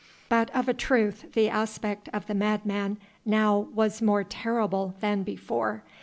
[0.29, 5.83] But of a truth the aspect of the madman now was more terrible than before.